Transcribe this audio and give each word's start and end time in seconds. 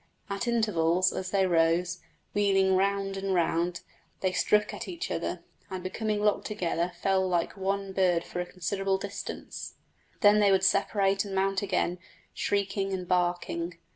At 0.31 0.47
intervals 0.47 1.13
as 1.13 1.29
they 1.29 1.45
rose, 1.45 1.99
wheeling 2.33 2.75
round 2.75 3.17
and 3.17 3.35
round, 3.35 3.81
they 4.21 4.31
struck 4.31 4.73
at 4.73 4.87
each 4.87 5.11
other, 5.11 5.43
and 5.69 5.83
becoming 5.83 6.23
locked 6.23 6.47
together 6.47 6.93
fell 7.03 7.29
like 7.29 7.55
one 7.55 7.93
bird 7.93 8.23
for 8.23 8.39
a 8.39 8.47
considerable 8.51 8.97
distance; 8.97 9.75
then 10.21 10.39
they 10.39 10.49
would 10.51 10.65
separate 10.65 11.23
and 11.23 11.35
mount 11.35 11.61
again, 11.61 11.99
shrieking 12.33 12.91
and 12.93 13.07
barking. 13.07 13.75